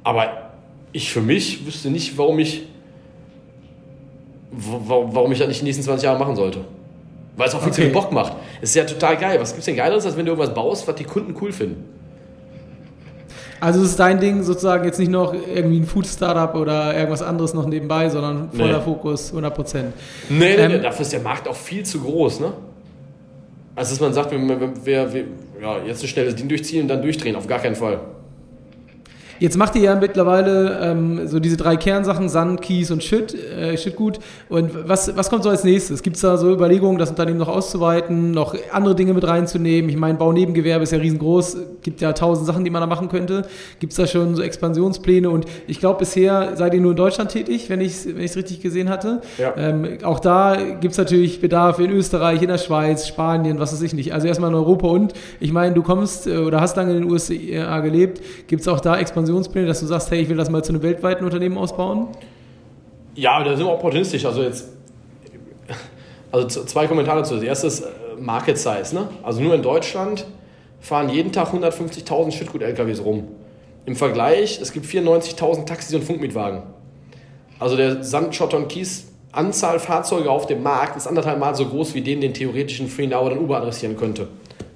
Aber 0.05 0.51
ich 0.93 1.11
für 1.13 1.21
mich 1.21 1.67
wüsste 1.67 1.91
nicht, 1.91 2.17
warum 2.19 2.39
ich, 2.39 2.67
warum 4.51 5.33
ich 5.33 5.39
das 5.39 5.49
nicht 5.49 5.61
in 5.61 5.65
den 5.65 5.69
nächsten 5.69 5.85
20 5.85 6.05
Jahren 6.05 6.19
machen 6.19 6.37
sollte. 6.37 6.61
Weil 7.37 7.49
es 7.49 7.55
auch 7.55 7.61
viel 7.61 7.69
okay. 7.69 7.77
zu 7.77 7.83
viel 7.83 7.93
Bock 7.93 8.13
macht. 8.13 8.35
Es 8.61 8.71
ist 8.71 8.75
ja 8.75 8.85
total 8.85 9.17
geil. 9.17 9.39
Was 9.41 9.51
gibt 9.51 9.61
es 9.61 9.65
denn 9.67 9.77
Geileres, 9.77 10.05
als 10.05 10.17
wenn 10.17 10.27
du 10.27 10.33
irgendwas 10.33 10.55
baust, 10.55 10.87
was 10.89 10.95
die 10.97 11.05
Kunden 11.05 11.35
cool 11.41 11.53
finden? 11.53 11.85
Also 13.61 13.83
ist 13.83 13.99
dein 13.99 14.21
Ding 14.21 14.43
sozusagen 14.43 14.85
jetzt 14.85 14.99
nicht 14.99 15.11
noch 15.11 15.35
irgendwie 15.35 15.81
ein 15.81 15.87
Food-Startup 15.87 16.55
oder 16.55 16.95
irgendwas 16.95 17.23
anderes 17.23 17.55
noch 17.55 17.67
nebenbei, 17.67 18.09
sondern 18.09 18.51
voller 18.53 18.79
nee. 18.79 18.85
Fokus, 18.85 19.31
100 19.31 19.55
Prozent. 19.55 19.95
Nee, 20.29 20.39
nee, 20.39 20.55
ähm, 20.55 20.73
nee, 20.73 20.79
dafür 20.79 21.03
ist 21.03 21.13
der 21.13 21.21
Markt 21.21 21.49
auch 21.49 21.57
viel 21.57 21.85
zu 21.85 22.01
groß, 22.01 22.41
ne? 22.41 22.53
Also 23.79 23.93
dass 23.93 24.01
man 24.01 24.13
sagt, 24.13 24.33
wer, 24.33 25.13
wer, 25.13 25.25
ja, 25.63 25.79
jetzt 25.87 26.03
ein 26.03 26.09
schnelles 26.09 26.35
Ding 26.35 26.49
durchziehen 26.49 26.83
und 26.83 26.89
dann 26.89 27.01
durchdrehen, 27.01 27.37
auf 27.37 27.47
gar 27.47 27.61
keinen 27.61 27.77
Fall. 27.77 28.01
Jetzt 29.41 29.57
macht 29.57 29.77
ihr 29.77 29.83
ja 29.83 29.95
mittlerweile 29.95 30.79
ähm, 30.83 31.29
so 31.29 31.39
diese 31.39 31.57
drei 31.57 31.77
Kernsachen, 31.77 32.29
Sand, 32.29 32.61
Kies 32.61 32.91
und 32.91 33.05
Shit, 33.05 33.35
äh, 33.35 33.77
Shitgut. 33.77 34.19
Und 34.49 34.89
was, 34.89 35.17
was 35.17 35.31
kommt 35.31 35.45
so 35.45 35.51
als 35.51 35.65
nächstes? 35.65 36.03
Gibt 36.03 36.17
es 36.17 36.23
da 36.23 36.37
so 36.37 36.53
Überlegungen, 36.53 36.99
das 36.99 37.11
Unternehmen 37.11 37.39
noch 37.39 37.49
auszuweiten, 37.49 38.33
noch 38.33 38.57
andere 38.73 38.97
Dinge 38.97 39.15
mit 39.15 39.27
reinzunehmen? 39.27 39.89
Ich 39.89 39.97
meine, 39.97 40.19
Baunebengewerbe 40.19 40.83
ist 40.83 40.93
ja 40.93 40.99
riesengroß, 40.99 41.57
gibt 41.83 42.01
ja 42.01 42.13
tausend 42.13 42.47
Sachen, 42.47 42.65
die 42.65 42.71
man 42.71 42.81
da 42.81 42.87
machen 42.87 43.09
könnte. 43.09 43.47
Gibt 43.79 43.93
es 43.93 43.97
da 43.97 44.07
schon 44.07 44.35
so 44.35 44.43
Expansionspläne? 44.43 45.31
Und 45.31 45.47
ich 45.69 45.79
glaube, 45.79 46.01
bisher 46.01 46.57
seid 46.57 46.75
ihr 46.75 46.81
nur 46.81 46.93
in 46.93 46.97
Deutschland 46.97 47.31
tätig, 47.31 47.71
wenn 47.71 47.81
ich 47.81 47.93
es 47.93 48.07
wenn 48.07 48.17
richtig 48.17 48.61
gesehen 48.61 48.89
hatte. 48.89 49.21
Ja. 49.39 49.55
Ähm, 49.57 49.99
auch 50.03 50.21
da 50.21 50.57
gibt 50.81 50.93
es 50.93 50.99
natürlich 50.99 51.41
Bedarf 51.41 51.79
in 51.79 51.91
Österreich, 51.91 52.43
in 52.43 52.49
der 52.49 52.59
Schweiz, 52.59 53.07
Spanien, 53.07 53.61
was 53.61 53.73
weiß 53.73 53.83
ich 53.83 53.95
nicht. 53.95 54.13
Also 54.13 54.27
erstmal 54.27 54.51
in 54.51 54.57
Europa 54.57 54.89
und 54.89 55.13
ich 55.41 55.53
meine, 55.53 55.75
du 55.75 55.83
kommst 55.83 56.27
äh, 56.27 56.39
oder 56.39 56.61
hast 56.61 56.77
lange 56.77 56.93
in 56.93 57.03
den 57.03 57.11
USA 57.11 57.81
gelebt. 57.81 58.21
Gibt 58.49 58.63
es 58.63 58.69
auch 58.69 58.81
da 58.81 58.99
Expansionspläne? 58.99 59.28
Expansionspläne, 59.29 59.67
dass 59.67 59.81
du 59.81 59.87
sagst, 59.87 60.11
hey, 60.11 60.23
ich 60.23 60.29
will 60.29 60.37
das 60.37 60.51
mal 60.51 60.63
zu 60.65 60.73
einem 60.73 60.83
weltweiten 60.83 61.25
Unternehmen 61.25 61.59
ausbauen? 61.59 62.09
Ja, 63.15 63.43
da 63.45 63.57
sind 63.57 63.67
wir 63.67 63.73
opportunistisch. 63.73 64.25
Also 64.25 64.43
jetzt, 64.43 64.69
also 66.33 66.65
zwei 66.65 66.87
Kommentare 66.87 67.19
dazu. 67.19 67.35
Das 67.35 67.43
erste 67.43 67.67
ist 67.67 67.81
äh, 67.83 67.87
Market 68.19 68.59
Size. 68.59 68.95
Ne? 68.95 69.09
Also 69.23 69.41
nur 69.41 69.55
in 69.55 69.63
Deutschland 69.63 70.27
fahren 70.81 71.11
jeden 71.11 71.33
Tag 71.33 71.53
150.000 71.53 72.33
Schüttgut-LKWs 72.33 73.05
rum. 73.05 73.29
Im 73.85 73.97
Vergleich, 73.97 74.61
es 74.61 74.73
gibt 74.73 74.87
94.000 74.87 75.67
Taxis 75.67 75.95
und 75.95 76.05
Funkmietwagen. 76.05 76.63
Also 77.59 77.77
der 77.77 78.03
Sand, 78.05 78.35
Schotter 78.35 78.57
und 78.57 78.69
Kies 78.69 79.07
Anzahl 79.31 79.79
Fahrzeuge 79.79 80.31
auf 80.31 80.47
dem 80.47 80.63
Markt 80.63 80.97
ist 80.97 81.07
anderthalb 81.07 81.39
Mal 81.39 81.55
so 81.55 81.67
groß 81.67 81.95
wie 81.95 82.01
den, 82.01 82.23
den 82.23 82.33
theoretischen 82.33 82.89
FreeNow 82.89 83.27
oder 83.27 83.39
Uber 83.39 83.59
adressieren 83.59 83.97
könnte. 83.97 84.29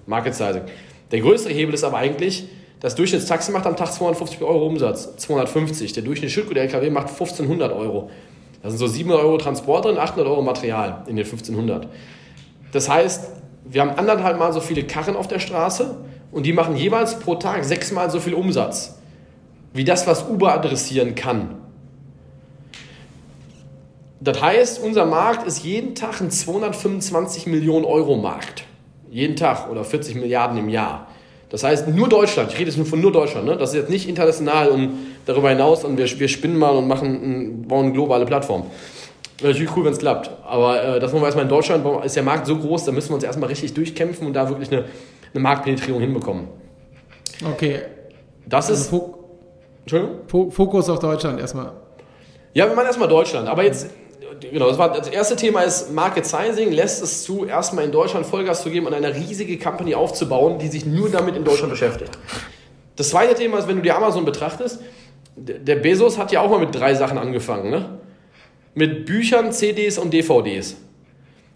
Market 0.07 0.35
Sizing. 0.35 0.63
Der 1.11 1.21
größere 1.21 1.53
Hebel 1.53 1.75
ist 1.75 1.85
aber 1.85 1.97
eigentlich, 1.97 2.45
das 2.83 2.97
Durchschnittstaxi 2.97 3.53
macht 3.53 3.65
am 3.65 3.77
Tag 3.77 3.93
250 3.93 4.43
Euro 4.43 4.67
Umsatz, 4.67 5.17
250. 5.17 5.93
Der 5.93 6.03
Durchschnitt 6.03 6.37
LKW 6.37 6.91
macht 6.91 7.11
1500 7.11 7.73
Euro. 7.73 8.11
Da 8.61 8.71
sind 8.71 8.79
so 8.79 8.89
700 8.89 9.25
Euro 9.25 9.39
Transport 9.39 9.85
drin, 9.85 9.99
800 9.99 10.27
Euro 10.27 10.43
Material 10.43 11.05
in 11.07 11.15
den 11.15 11.25
1500. 11.25 11.87
Das 12.73 12.89
heißt, 12.89 13.31
wir 13.65 13.83
haben 13.83 13.91
anderthalb 13.91 14.37
Mal 14.37 14.53
so 14.53 14.61
viele 14.61 14.83
Karren 14.83 15.15
auf 15.15 15.29
der 15.29 15.39
Straße 15.39 15.97
und 16.33 16.45
die 16.45 16.53
machen 16.53 16.75
jeweils 16.75 17.21
pro 17.21 17.37
Tag 17.37 17.65
sechsmal 17.65 18.11
so 18.11 18.19
viel 18.19 18.35
Umsatz 18.35 18.99
wie 19.73 19.85
das, 19.85 20.07
was 20.07 20.29
Uber 20.29 20.53
adressieren 20.53 21.15
kann. 21.15 21.55
Das 24.21 24.43
heißt, 24.43 24.83
unser 24.83 25.07
Markt 25.07 25.47
ist 25.47 25.65
jeden 25.65 25.95
Tag 25.95 26.21
ein 26.21 26.31
225 26.31 27.47
Millionen 27.47 27.85
Euro 27.85 28.17
Markt. 28.17 28.65
Jeden 29.09 29.37
Tag 29.37 29.71
oder 29.71 29.85
40 29.85 30.17
Milliarden 30.17 30.59
im 30.59 30.69
Jahr. 30.69 31.09
Das 31.53 31.63
heißt, 31.63 31.87
nur 31.89 32.09
Deutschland, 32.09 32.51
ich 32.51 32.59
rede 32.59 32.71
jetzt 32.71 32.79
nur 32.79 32.87
von 32.87 32.99
nur 32.99 33.13
Deutschland, 33.13 33.45
ne? 33.45 33.57
das 33.59 33.71
ist 33.71 33.77
jetzt 33.77 33.91
nicht 33.91 34.09
international 34.09 34.71
und 34.71 34.91
darüber 35.27 35.51
hinaus 35.51 35.85
und 35.85 35.99
wir, 35.99 36.07
wir 36.19 36.29
spinnen 36.29 36.59
mal 36.59 36.75
und 36.75 36.89
machen, 36.89 37.67
bauen 37.69 37.85
eine 37.85 37.93
globale 37.93 38.25
Plattform. 38.25 38.65
Natürlich 39.43 39.77
cool, 39.77 39.85
wenn 39.85 39.93
es 39.93 39.99
klappt. 39.99 40.31
Aber 40.47 40.83
äh, 40.83 40.99
das 40.99 41.13
wollen 41.13 41.23
wir 41.23 41.27
erstmal 41.27 41.45
in 41.45 41.51
Deutschland, 41.51 41.85
ist 42.07 42.17
der 42.17 42.23
Markt 42.23 42.47
so 42.47 42.57
groß, 42.57 42.87
da 42.87 42.93
müssen 42.93 43.11
wir 43.11 43.17
uns 43.17 43.25
erstmal 43.25 43.51
richtig 43.51 43.75
durchkämpfen 43.75 44.27
und 44.27 44.33
da 44.33 44.49
wirklich 44.49 44.73
eine, 44.73 44.87
eine 45.35 45.43
Marktpenetrierung 45.43 46.01
hinbekommen. 46.01 46.49
Okay. 47.45 47.83
Das 48.47 48.71
also 48.71 48.81
ist. 48.81 48.89
Fok 48.89 49.19
Entschuldigung? 49.81 50.51
Fokus 50.51 50.89
auf 50.89 51.01
Deutschland 51.01 51.39
erstmal. 51.39 51.73
Ja, 52.55 52.67
wir 52.67 52.75
machen 52.75 52.87
erstmal 52.87 53.09
Deutschland. 53.09 53.47
Aber 53.47 53.63
jetzt 53.63 53.91
genau, 54.41 54.69
das, 54.69 54.79
war, 54.79 54.93
das 54.93 55.09
erste 55.09 55.37
Thema 55.37 55.63
ist 55.63 55.93
Market 55.93 56.27
Sizing, 56.27 56.73
lässt 56.73 57.03
es 57.03 57.23
zu, 57.25 57.45
erstmal 57.47 57.85
in 57.85 57.93
Deutschland 57.93 58.27
Vollgas 58.27 58.63
zu 58.63 58.71
geben 58.71 58.87
und 58.87 58.95
eine 58.95 59.15
riesige 59.15 59.59
Company 59.59 59.95
aufzubauen, 59.95 60.59
die 60.59 60.69
sich 60.69 60.87
nur 60.87 61.11
damit 61.11 61.37
in 61.37 61.45
Deutschland 61.45 61.71
beschäftigt. 61.71 62.11
Das 62.97 63.11
zweite 63.11 63.35
Thema 63.35 63.59
ist, 63.59 63.69
wenn 63.69 63.77
du 63.77 63.83
dir 63.83 63.97
Amazon 63.97 64.25
betrachtest, 64.25 64.81
der 65.37 65.77
Bezos 65.77 66.19
hat 66.19 66.31
ja 66.31 66.41
auch 66.41 66.51
mal 66.51 66.59
mit 66.59 66.75
drei 66.75 66.95
Sachen 66.95 67.19
angefangen, 67.19 67.71
ne? 67.71 67.99
Mit 68.75 69.07
Büchern, 69.07 69.53
CDs 69.53 69.99
und 69.99 70.13
DVDs. 70.13 70.77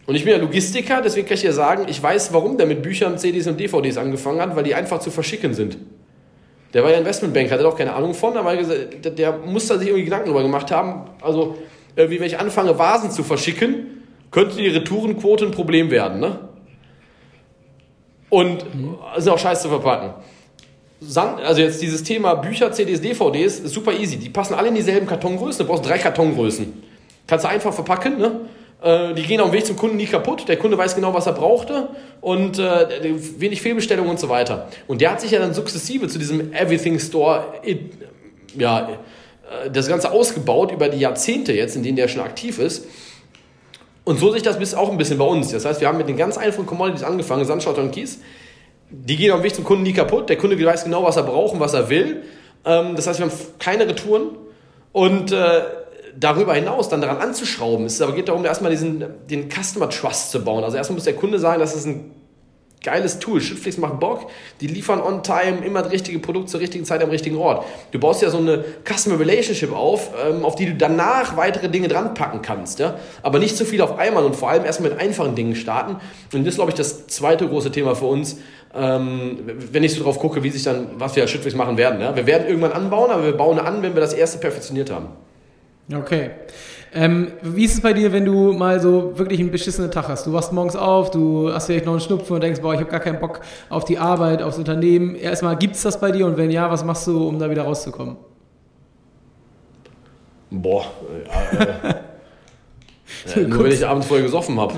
Und 0.07 0.15
ich 0.15 0.25
bin 0.25 0.33
ja 0.33 0.39
Logistiker, 0.39 1.03
deswegen 1.03 1.27
kann 1.27 1.35
ich 1.35 1.41
dir 1.41 1.53
sagen, 1.53 1.87
ich 1.89 2.03
weiß, 2.03 2.33
warum 2.33 2.57
der 2.57 2.67
mit 2.67 2.83
Büchern, 2.83 3.19
CDs 3.19 3.47
und 3.47 3.59
DVDs 3.59 3.97
angefangen 3.97 4.41
hat, 4.41 4.55
weil 4.55 4.65
die 4.65 4.75
einfach 4.75 5.01
zu 5.01 5.11
verschicken 5.11 5.53
sind. 5.53 5.79
Der 6.75 6.85
war 6.85 6.91
ja 6.91 6.99
Investmentbanker, 6.99 7.59
hat 7.59 7.65
auch 7.65 7.77
keine 7.77 7.95
Ahnung 7.95 8.15
von, 8.15 8.37
aber 8.37 8.55
der, 8.55 9.39
muss 9.39 9.67
da 9.67 9.79
sich 9.79 9.89
irgendwie 9.89 10.05
Gedanken 10.05 10.27
darüber 10.27 10.43
gemacht 10.43 10.71
haben. 10.71 11.11
Also 11.23 11.57
wie 11.97 12.21
wenn 12.21 12.27
ich 12.27 12.39
anfange, 12.39 12.79
Vasen 12.79 13.11
zu 13.11 13.25
verschicken, 13.25 14.03
könnte 14.31 14.57
die 14.57 14.69
Retourenquote 14.69 15.47
ein 15.47 15.51
Problem 15.51 15.91
werden. 15.91 16.21
Ne? 16.21 16.39
Und 18.29 18.75
mhm. 18.75 18.97
sind 19.17 19.33
auch 19.33 19.39
scheiße 19.39 19.63
zu 19.63 19.69
verpacken. 19.69 20.11
also 21.17 21.61
jetzt 21.61 21.81
dieses 21.81 22.03
Thema 22.03 22.35
Bücher, 22.35 22.71
CDs, 22.73 23.01
DVDs, 23.01 23.61
ist 23.61 23.73
super 23.73 23.93
easy. 23.93 24.17
Die 24.17 24.29
passen 24.29 24.55
alle 24.55 24.69
in 24.69 24.75
dieselben 24.75 25.07
Kartongrößen. 25.07 25.65
Du 25.65 25.73
brauchst 25.73 25.89
drei 25.89 25.99
Kartongrößen. 25.99 26.83
Kannst 27.27 27.45
du 27.45 27.49
einfach 27.49 27.73
verpacken, 27.73 28.19
ne? 28.19 28.41
Äh, 28.83 29.15
die 29.15 29.23
gehen 29.23 29.41
auf 29.41 29.51
dem 29.51 29.55
Weg 29.55 29.65
zum 29.65 29.77
Kunden 29.77 29.97
nie 29.97 30.07
kaputt. 30.07 30.49
Der 30.49 30.59
Kunde 30.59 30.77
weiß 30.77 30.95
genau, 30.95 31.15
was 31.15 31.27
er 31.27 31.33
brauchte 31.33 31.89
und 32.21 32.59
äh, 32.59 33.15
wenig 33.39 33.63
Fehlbestellungen 33.63 34.11
und 34.11 34.21
so 34.21 34.29
weiter. 34.29 34.69
Und 34.87 35.01
der 35.01 35.13
hat 35.13 35.21
sich 35.21 35.31
ja 35.31 35.39
dann 35.39 35.55
sukzessive 35.55 36.09
zu 36.09 36.19
diesem 36.19 36.53
Everything 36.53 36.99
Store 36.99 37.55
ja, 38.55 38.81
äh, 38.81 38.93
das 39.73 39.89
Ganze 39.89 40.11
ausgebaut 40.11 40.73
über 40.73 40.89
die 40.89 40.99
Jahrzehnte 40.99 41.53
jetzt, 41.53 41.77
in 41.77 41.83
denen 41.83 41.97
der 41.97 42.09
schon 42.09 42.23
aktiv 42.23 42.59
ist. 42.59 42.87
Und 44.05 44.21
so 44.21 44.33
sich 44.33 44.43
das 44.43 44.59
bis 44.59 44.75
auch 44.75 44.91
ein 44.91 44.99
bisschen 44.99 45.19
bei 45.19 45.25
uns. 45.25 45.51
Das 45.51 45.65
heißt, 45.65 45.81
wir 45.81 45.89
haben 45.89 45.99
mit 45.99 46.09
den 46.09 46.17
ganz 46.17 46.39
einfachen 46.39 46.67
Commodities 46.67 47.03
angefangen, 47.03 47.45
Sandschotter 47.45 47.83
und 47.83 47.91
Kies. 47.91 48.21
Die 48.89 49.17
gehen 49.17 49.33
auf 49.33 49.41
dem 49.41 49.45
Weg 49.45 49.55
zum 49.55 49.65
Kunden 49.65 49.83
nie 49.83 49.93
kaputt. 49.93 50.29
Der 50.29 50.39
Kunde 50.39 50.63
weiß 50.65 50.85
genau, 50.85 51.03
was 51.03 51.17
er 51.17 51.25
braucht 51.25 51.55
und 51.55 51.61
was 51.61 51.75
er 51.75 51.89
will. 51.91 52.23
Ähm, 52.65 52.95
das 52.95 53.07
heißt, 53.07 53.19
wir 53.19 53.27
haben 53.27 53.37
keine 53.59 53.89
Retouren. 53.89 54.31
Und 54.93 55.33
äh, 55.33 55.63
darüber 56.19 56.55
hinaus 56.55 56.89
dann 56.89 57.01
daran 57.01 57.19
anzuschrauben, 57.19 57.87
es 57.87 57.99
geht 58.15 58.29
darum, 58.29 58.45
erstmal 58.45 58.71
diesen, 58.71 59.05
den 59.29 59.51
Customer 59.51 59.91
Trust 59.91 60.31
zu 60.31 60.43
bauen. 60.43 60.65
Also 60.65 60.77
erstmal 60.77 60.95
muss 60.95 61.05
der 61.05 61.17
Kunde 61.17 61.39
sagen, 61.39 61.61
das 61.61 61.75
ist 61.75 61.87
ein 61.87 62.13
geiles 62.83 63.19
Tool. 63.19 63.41
Schriftflix 63.41 63.79
macht 63.79 64.01
Bock, 64.01 64.31
die 64.61 64.67
liefern 64.67 65.01
on 65.01 65.23
time, 65.23 65.65
immer 65.65 65.83
das 65.83 65.93
richtige 65.93 66.19
Produkt 66.19 66.49
zur 66.49 66.61
richtigen 66.61 66.85
Zeit 66.85 67.03
am 67.03 67.11
richtigen 67.11 67.37
Ort. 67.37 67.65
Du 67.91 67.99
baust 67.99 68.23
ja 68.23 68.31
so 68.31 68.39
eine 68.39 68.65
Customer 68.85 69.19
Relationship 69.19 69.73
auf, 69.73 70.11
ähm, 70.25 70.45
auf 70.45 70.55
die 70.55 70.67
du 70.67 70.75
danach 70.75 71.37
weitere 71.37 71.69
Dinge 71.69 71.89
dran 71.89 72.15
packen 72.15 72.43
kannst. 72.43 72.79
Ja? 72.79 72.99
Aber 73.23 73.39
nicht 73.39 73.57
zu 73.57 73.65
viel 73.65 73.81
auf 73.81 73.99
einmal 73.99 74.25
und 74.25 74.37
vor 74.37 74.51
allem 74.51 74.65
erstmal 74.65 74.91
mit 74.91 75.01
einfachen 75.01 75.35
Dingen 75.35 75.57
starten. 75.57 75.97
Und 76.33 76.45
das 76.45 76.55
ist, 76.55 76.57
glaube 76.57 76.71
ich, 76.71 76.77
das 76.77 77.07
zweite 77.09 77.49
große 77.49 77.73
Thema 77.73 77.95
für 77.95 78.07
uns, 78.07 78.39
ähm, 78.75 79.39
wenn 79.73 79.83
ich 79.83 79.95
so 79.95 80.03
drauf 80.03 80.19
gucke, 80.19 80.43
wie 80.43 80.51
sich 80.51 80.63
dann, 80.63 80.89
was 80.99 81.17
wir 81.17 81.23
als 81.23 81.31
Schrittfix 81.31 81.55
machen 81.55 81.77
werden. 81.77 82.01
Ja? 82.01 82.15
Wir 82.15 82.27
werden 82.27 82.47
irgendwann 82.47 82.73
anbauen, 82.73 83.11
aber 83.11 83.25
wir 83.25 83.37
bauen 83.37 83.59
an, 83.59 83.83
wenn 83.83 83.95
wir 83.95 84.01
das 84.01 84.13
erste 84.13 84.39
perfektioniert 84.39 84.91
haben. 84.91 85.09
Okay. 85.93 86.31
Ähm, 86.93 87.33
wie 87.43 87.65
ist 87.65 87.75
es 87.75 87.81
bei 87.81 87.93
dir, 87.93 88.13
wenn 88.13 88.25
du 88.25 88.53
mal 88.53 88.81
so 88.81 89.19
wirklich 89.19 89.41
einen 89.41 89.51
beschissenen 89.51 89.91
Tag 89.91 90.09
hast? 90.09 90.27
Du 90.27 90.33
wachst 90.33 90.53
morgens 90.53 90.77
auf, 90.77 91.11
du 91.11 91.53
hast 91.53 91.67
vielleicht 91.67 91.85
noch 91.85 91.93
einen 91.93 92.01
Schnupfen 92.01 92.35
und 92.35 92.43
denkst, 92.43 92.61
boah, 92.61 92.75
ich 92.75 92.81
habe 92.81 92.91
gar 92.91 93.01
keinen 93.01 93.21
Bock 93.21 93.41
auf 93.69 93.85
die 93.85 93.99
Arbeit, 93.99 94.43
aufs 94.43 94.59
Unternehmen. 94.59 95.15
Erstmal, 95.15 95.57
gibt 95.57 95.77
es 95.77 95.83
das 95.83 96.01
bei 96.01 96.11
dir 96.11 96.27
und 96.27 96.37
wenn 96.37 96.51
ja, 96.51 96.71
was 96.71 96.85
machst 96.85 97.07
du, 97.07 97.27
um 97.29 97.39
da 97.39 97.51
wieder 97.51 97.63
rauszukommen? 97.63 98.17
Boah, 100.51 100.87
äh, 103.35 103.41
äh, 103.41 103.47
nur 103.47 103.65
wenn 103.65 103.73
ich 103.73 103.87
abends 103.87 104.07
vorher 104.07 104.25
gesoffen 104.25 104.59
habe. 104.59 104.75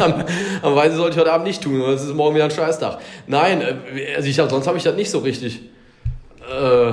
am 0.62 0.74
Weise 0.74 0.96
sollte 0.96 1.14
ich 1.14 1.20
heute 1.20 1.32
Abend 1.32 1.46
nicht 1.46 1.62
tun, 1.62 1.82
weil 1.82 1.94
es 1.94 2.02
ist 2.02 2.14
morgen 2.14 2.34
wieder 2.34 2.46
ein 2.46 2.50
Scheißtag. 2.50 2.98
Nein, 3.26 3.60
äh, 3.60 4.16
also 4.16 4.28
ich, 4.28 4.36
sonst 4.36 4.66
habe 4.66 4.78
ich 4.78 4.84
das 4.84 4.96
nicht 4.96 5.10
so 5.10 5.18
richtig. 5.18 5.60
Äh, 6.50 6.92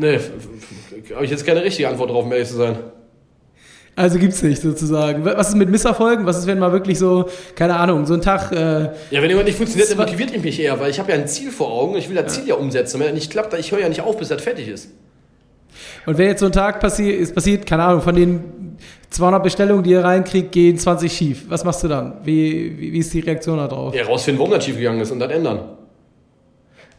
Nee, 0.00 0.18
habe 1.14 1.24
ich 1.26 1.30
jetzt 1.30 1.44
keine 1.44 1.62
richtige 1.62 1.88
Antwort 1.88 2.10
drauf, 2.10 2.24
um 2.24 2.32
ehrlich 2.32 2.48
zu 2.48 2.56
sein. 2.56 2.78
Also 3.96 4.18
gibt 4.18 4.32
es 4.32 4.42
nicht 4.42 4.62
sozusagen. 4.62 5.26
Was 5.26 5.50
ist 5.50 5.56
mit 5.56 5.68
Misserfolgen? 5.68 6.24
Was 6.24 6.38
ist, 6.38 6.46
wenn 6.46 6.58
mal 6.58 6.72
wirklich 6.72 6.98
so, 6.98 7.28
keine 7.54 7.76
Ahnung, 7.76 8.06
so 8.06 8.14
ein 8.14 8.22
Tag. 8.22 8.50
Äh, 8.50 8.84
ja, 9.10 9.20
wenn 9.20 9.28
jemand 9.28 9.46
nicht 9.46 9.58
funktioniert, 9.58 9.90
dann 9.90 9.98
motiviert 9.98 10.42
mich 10.42 10.58
eher, 10.58 10.80
weil 10.80 10.90
ich 10.90 10.98
habe 10.98 11.12
ja 11.12 11.18
ein 11.18 11.28
Ziel 11.28 11.50
vor 11.50 11.70
Augen. 11.70 11.96
Ich 11.96 12.08
will 12.08 12.16
das. 12.16 12.32
Ziel 12.32 12.48
ja 12.48 12.54
umsetzen. 12.54 12.98
Wenn 12.98 13.08
das 13.08 13.14
nicht 13.14 13.30
klappt, 13.30 13.52
ich 13.52 13.72
höre 13.72 13.80
ja 13.80 13.90
nicht 13.90 14.00
auf, 14.00 14.16
bis 14.16 14.28
das 14.28 14.40
fertig 14.40 14.68
ist. 14.68 14.88
Und 16.06 16.16
wenn 16.16 16.28
jetzt 16.28 16.40
so 16.40 16.46
ein 16.46 16.52
Tag 16.52 16.80
passi 16.80 17.10
ist 17.10 17.34
passiert, 17.34 17.66
keine 17.66 17.82
Ahnung, 17.84 18.00
von 18.00 18.14
den 18.14 18.78
200 19.10 19.42
Bestellungen, 19.42 19.84
die 19.84 19.90
ihr 19.90 20.02
reinkriegt, 20.02 20.50
gehen 20.50 20.78
20 20.78 21.12
schief. 21.12 21.44
Was 21.48 21.64
machst 21.64 21.84
du 21.84 21.88
dann? 21.88 22.14
Wie, 22.24 22.78
wie, 22.78 22.92
wie 22.94 22.98
ist 22.98 23.12
die 23.12 23.20
Reaktion 23.20 23.58
darauf? 23.58 23.94
Ja, 23.94 24.04
rausfinden, 24.04 24.38
warum 24.38 24.52
das 24.52 24.64
schief 24.64 24.78
gegangen 24.78 25.02
ist 25.02 25.10
und 25.10 25.18
das 25.18 25.30
ändern. 25.30 25.60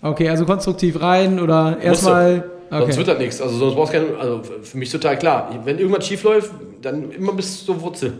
Okay, 0.03 0.29
also 0.29 0.45
konstruktiv 0.45 1.01
rein 1.01 1.39
oder 1.39 1.77
erstmal 1.81 2.43
Okay. 2.71 2.83
Sonst 2.83 2.97
wird 2.97 3.07
das 3.09 3.17
nichts. 3.17 3.41
Also 3.41 3.57
sonst 3.57 3.75
brauchst 3.75 3.93
du 3.93 3.97
keine, 3.97 4.17
also 4.17 4.41
für 4.63 4.77
mich 4.77 4.89
total 4.89 5.19
klar. 5.19 5.49
Wenn 5.65 5.77
irgendwas 5.77 6.07
schief 6.07 6.23
läuft, 6.23 6.51
dann 6.81 7.11
immer 7.11 7.33
bis 7.33 7.65
zur 7.65 7.81
Wurzel. 7.81 8.13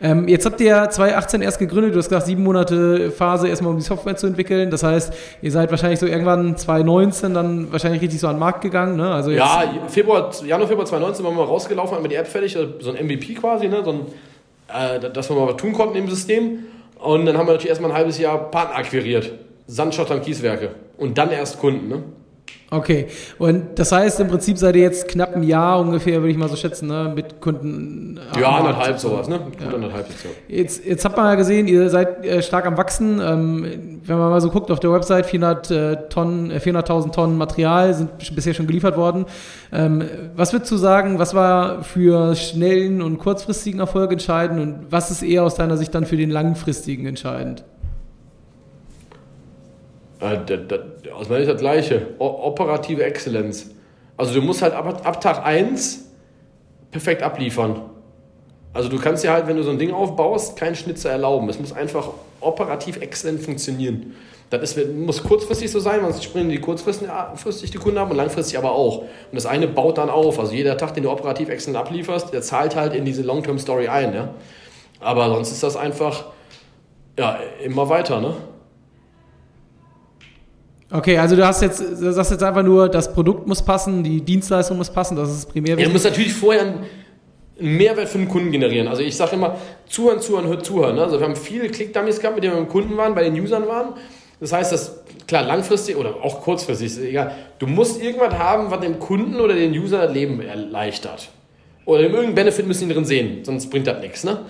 Ähm, 0.00 0.28
jetzt 0.28 0.46
habt 0.46 0.60
ihr 0.60 0.68
ja 0.68 0.90
2018 0.90 1.42
erst 1.42 1.58
gegründet, 1.58 1.94
du 1.94 1.98
hast 1.98 2.08
gesagt, 2.08 2.26
sieben 2.26 2.42
Monate 2.42 3.10
Phase 3.10 3.48
erstmal 3.48 3.72
um 3.72 3.78
die 3.78 3.84
Software 3.84 4.16
zu 4.16 4.28
entwickeln. 4.28 4.70
Das 4.70 4.84
heißt, 4.84 5.12
ihr 5.42 5.50
seid 5.50 5.70
wahrscheinlich 5.70 5.98
so 5.98 6.06
irgendwann 6.06 6.56
2019 6.56 7.34
dann 7.34 7.72
wahrscheinlich 7.72 8.00
richtig 8.00 8.20
so 8.20 8.28
an 8.28 8.36
den 8.36 8.40
Markt 8.40 8.62
gegangen. 8.62 8.96
Ne? 8.96 9.12
Also 9.12 9.30
ja, 9.32 9.62
Februar, 9.88 10.30
Januar, 10.44 10.68
Februar 10.68 10.86
2019 10.86 11.24
waren 11.24 11.36
wir 11.36 11.44
rausgelaufen, 11.44 11.96
haben 11.96 12.04
wir 12.04 12.10
die 12.10 12.16
App 12.16 12.28
fertig, 12.28 12.56
also 12.56 12.72
so 12.80 12.92
ein 12.92 13.04
MVP 13.06 13.34
quasi, 13.34 13.68
ne? 13.68 13.82
so 13.84 13.90
ein, 13.90 14.00
äh, 14.68 15.10
dass 15.10 15.30
wir 15.30 15.36
mal 15.36 15.48
was 15.48 15.56
tun 15.56 15.72
konnten 15.72 15.96
im 15.96 16.08
System. 16.08 16.60
Und 16.98 17.26
dann 17.26 17.36
haben 17.36 17.46
wir 17.46 17.52
natürlich 17.52 17.70
erstmal 17.70 17.90
ein 17.90 17.96
halbes 17.96 18.18
Jahr 18.18 18.50
Partner 18.50 18.76
akquiriert. 18.76 19.32
Sandschotter 19.66 20.14
und 20.14 20.22
Kieswerke. 20.22 20.70
Und 20.96 21.18
dann 21.18 21.30
erst 21.30 21.60
Kunden. 21.60 21.88
Ne? 21.88 22.02
Okay, 22.72 23.08
und 23.38 23.78
das 23.78 23.92
heißt, 23.92 24.18
im 24.20 24.28
Prinzip 24.28 24.56
seid 24.56 24.76
ihr 24.76 24.82
jetzt 24.82 25.06
knapp 25.06 25.36
ein 25.36 25.42
Jahr 25.42 25.78
ungefähr, 25.78 26.20
würde 26.22 26.30
ich 26.30 26.38
mal 26.38 26.48
so 26.48 26.56
schätzen, 26.56 26.88
ne, 26.88 27.12
mit 27.14 27.38
Kunden. 27.38 28.18
Ja, 28.40 28.48
anderthalb 28.48 28.98
sowas, 28.98 29.28
ne? 29.28 29.40
Gut 29.40 29.60
ja. 29.60 29.74
anderthalb 29.74 30.08
jetzt, 30.08 30.24
ja. 30.24 30.30
Jetzt, 30.48 30.84
jetzt 30.86 31.04
hat 31.04 31.14
man 31.14 31.26
ja 31.26 31.34
gesehen, 31.34 31.68
ihr 31.68 31.90
seid 31.90 32.24
äh, 32.24 32.40
stark 32.40 32.64
am 32.64 32.78
Wachsen. 32.78 33.20
Ähm, 33.20 34.00
wenn 34.06 34.16
man 34.16 34.30
mal 34.30 34.40
so 34.40 34.48
guckt 34.48 34.70
auf 34.70 34.80
der 34.80 34.90
Website, 34.90 35.26
400 35.26 35.70
äh, 35.70 35.96
Tonnen, 36.08 36.50
äh, 36.50 36.56
400.000 36.56 37.12
Tonnen 37.12 37.36
Material 37.36 37.92
sind 37.92 38.34
bisher 38.34 38.54
schon 38.54 38.66
geliefert 38.66 38.96
worden. 38.96 39.26
Ähm, 39.70 40.04
was 40.34 40.54
würdest 40.54 40.72
du 40.72 40.78
sagen, 40.78 41.18
was 41.18 41.34
war 41.34 41.84
für 41.84 42.34
schnellen 42.36 43.02
und 43.02 43.18
kurzfristigen 43.18 43.80
Erfolg 43.80 44.12
entscheidend 44.12 44.60
und 44.60 44.86
was 44.90 45.10
ist 45.10 45.22
eher 45.22 45.44
aus 45.44 45.56
deiner 45.56 45.76
Sicht 45.76 45.94
dann 45.94 46.06
für 46.06 46.16
den 46.16 46.30
langfristigen 46.30 47.04
entscheidend? 47.04 47.64
Äh, 50.22 51.12
aus 51.12 51.28
meiner 51.28 51.40
Sicht 51.40 51.52
das 51.52 51.60
Gleiche. 51.60 52.06
operative 52.18 53.02
Exzellenz. 53.02 53.70
Also 54.16 54.34
du 54.34 54.42
musst 54.42 54.62
halt 54.62 54.72
ab, 54.72 55.04
ab 55.04 55.20
Tag 55.20 55.44
1 55.44 56.08
perfekt 56.90 57.22
abliefern. 57.22 57.82
Also 58.72 58.88
du 58.88 58.98
kannst 58.98 59.24
ja 59.24 59.32
halt, 59.32 59.48
wenn 59.48 59.56
du 59.56 59.64
so 59.64 59.70
ein 59.70 59.78
Ding 59.78 59.92
aufbaust, 59.92 60.56
keinen 60.56 60.76
Schnitzer 60.76 61.10
erlauben. 61.10 61.48
Es 61.48 61.58
muss 61.58 61.72
einfach 61.72 62.08
operativ 62.40 62.98
exzellent 62.98 63.40
funktionieren. 63.40 64.14
Das 64.48 64.76
ist, 64.76 64.94
muss 64.94 65.22
kurzfristig 65.22 65.70
so 65.70 65.80
sein, 65.80 66.00
sonst 66.02 66.22
springen 66.22 66.50
die 66.50 66.60
kurzfristig 66.60 67.70
die 67.70 67.78
Kunden 67.78 67.98
ab 67.98 68.10
und 68.10 68.16
langfristig 68.16 68.58
aber 68.58 68.72
auch. 68.72 68.98
Und 68.98 69.08
das 69.32 69.46
eine 69.46 69.66
baut 69.66 69.98
dann 69.98 70.10
auf. 70.10 70.38
Also 70.38 70.52
jeder 70.52 70.76
Tag, 70.76 70.94
den 70.94 71.04
du 71.04 71.10
operativ 71.10 71.48
exzellent 71.48 71.78
ablieferst, 71.84 72.32
der 72.32 72.42
zahlt 72.42 72.76
halt 72.76 72.94
in 72.94 73.04
diese 73.04 73.22
Long-Term-Story 73.22 73.88
ein. 73.88 74.14
Ja? 74.14 74.28
Aber 75.00 75.28
sonst 75.30 75.52
ist 75.52 75.62
das 75.62 75.76
einfach 75.76 76.26
ja, 77.18 77.38
immer 77.64 77.88
weiter. 77.88 78.20
Ne? 78.20 78.34
Okay, 80.92 81.16
also 81.16 81.36
du 81.36 81.46
hast 81.46 81.62
jetzt, 81.62 81.80
du 81.80 82.12
sagst 82.12 82.32
jetzt 82.32 82.42
einfach 82.42 82.62
nur, 82.62 82.88
das 82.88 83.12
Produkt 83.12 83.46
muss 83.46 83.62
passen, 83.62 84.04
die 84.04 84.20
Dienstleistung 84.20 84.76
muss 84.76 84.90
passen, 84.90 85.16
das 85.16 85.30
ist 85.30 85.50
primär. 85.50 85.78
Ja, 85.78 85.86
du 85.86 85.90
musst 85.90 86.04
natürlich 86.04 86.34
vorher 86.34 86.62
einen 86.62 86.84
Mehrwert 87.58 88.10
für 88.10 88.18
den 88.18 88.28
Kunden 88.28 88.52
generieren. 88.52 88.88
Also 88.88 89.02
ich 89.02 89.16
sage 89.16 89.36
immer, 89.36 89.56
zuhören, 89.88 90.20
zuhören, 90.20 90.46
hört 90.48 90.66
zuhören. 90.66 90.96
Ne? 90.96 91.02
Also 91.02 91.18
wir 91.18 91.26
haben 91.26 91.36
viele 91.36 91.68
Click-Dummies 91.68 92.20
gehabt, 92.20 92.36
mit 92.36 92.44
denen 92.44 92.54
wir 92.54 92.60
beim 92.60 92.68
Kunden 92.68 92.96
waren, 92.98 93.14
bei 93.14 93.24
den 93.24 93.40
Usern 93.40 93.66
waren. 93.66 93.94
Das 94.38 94.52
heißt, 94.52 94.72
dass, 94.72 95.02
klar, 95.26 95.44
langfristig 95.44 95.96
oder 95.96 96.16
auch 96.22 96.42
kurzfristig, 96.42 96.88
ist 96.88 96.98
egal, 96.98 97.32
du 97.58 97.66
musst 97.66 98.02
irgendwas 98.02 98.34
haben, 98.34 98.70
was 98.70 98.80
dem 98.80 98.98
Kunden 98.98 99.40
oder 99.40 99.54
den 99.54 99.72
User 99.72 100.06
das 100.06 100.12
Leben 100.12 100.42
erleichtert. 100.42 101.30
Oder 101.86 102.00
irgendeinen 102.00 102.34
Benefit 102.34 102.66
müssen 102.66 102.88
die 102.88 102.94
drin 102.94 103.04
sehen, 103.04 103.44
sonst 103.44 103.70
bringt 103.70 103.86
das 103.86 104.00
nichts. 104.00 104.24
Ne? 104.24 104.40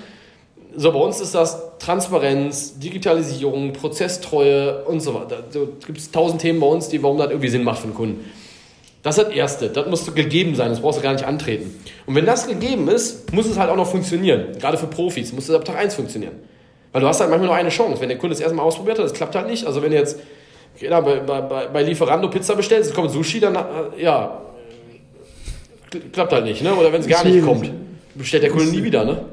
So, 0.77 0.93
bei 0.93 0.99
uns 0.99 1.21
ist 1.21 1.35
das 1.35 1.79
Transparenz, 1.79 2.79
Digitalisierung, 2.79 3.73
Prozesstreue 3.73 4.85
und 4.85 5.01
so 5.01 5.15
weiter. 5.15 5.43
Da 5.53 5.61
gibt 5.87 5.99
es 5.99 6.11
tausend 6.11 6.41
Themen 6.41 6.61
bei 6.61 6.67
uns, 6.67 6.89
die, 6.89 7.03
warum 7.03 7.19
das 7.19 7.31
irgendwie 7.31 7.49
Sinn 7.49 7.65
macht 7.65 7.81
für 7.81 7.89
den 7.89 7.95
Kunden. 7.95 8.31
Das 9.03 9.19
ist 9.19 9.27
das 9.27 9.35
Erste. 9.35 9.69
Das 9.69 9.87
muss 9.89 10.15
gegeben 10.15 10.55
sein. 10.55 10.71
Das 10.71 10.81
brauchst 10.81 10.99
du 10.99 11.03
gar 11.03 11.13
nicht 11.13 11.25
antreten. 11.25 11.75
Und 12.07 12.15
wenn 12.15 12.25
das 12.25 12.47
gegeben 12.47 12.89
ist, 12.89 13.33
muss 13.33 13.47
es 13.47 13.59
halt 13.59 13.69
auch 13.69 13.77
noch 13.77 13.89
funktionieren. 13.91 14.57
Gerade 14.61 14.79
für 14.79 14.87
Profis 14.87 15.33
muss 15.33 15.49
es 15.49 15.55
ab 15.55 15.65
Tag 15.65 15.77
1 15.77 15.95
funktionieren. 15.95 16.35
Weil 16.93 17.01
du 17.01 17.09
hast 17.09 17.21
halt 17.21 17.31
manchmal 17.31 17.49
nur 17.49 17.57
eine 17.57 17.71
Chance. 17.71 18.01
Wenn 18.01 18.09
der 18.09 18.19
Kunde 18.19 18.35
es 18.35 18.41
erstmal 18.41 18.65
ausprobiert 18.65 18.99
hat, 18.99 19.05
das 19.05 19.13
klappt 19.13 19.35
halt 19.35 19.49
nicht. 19.49 19.67
Also 19.67 19.83
wenn 19.83 19.91
du 19.91 19.97
jetzt 19.97 20.21
ja, 20.79 21.01
bei, 21.01 21.21
bei, 21.21 21.41
bei 21.41 21.83
Lieferando 21.83 22.29
Pizza 22.29 22.55
bestellst, 22.55 22.91
es 22.91 22.95
kommt 22.95 23.11
Sushi, 23.11 23.41
dann 23.41 23.57
äh, 23.57 24.03
ja, 24.03 24.41
klappt 26.13 26.33
halt 26.33 26.45
nicht. 26.45 26.63
Ne? 26.63 26.75
Oder 26.75 26.93
wenn 26.93 27.01
es 27.01 27.09
gar 27.09 27.25
nicht 27.25 27.45
kommt, 27.45 27.71
bestellt 28.15 28.45
der 28.45 28.51
Kunde 28.51 28.67
nie 28.67 28.85
wieder. 28.85 29.05
Ne? 29.05 29.25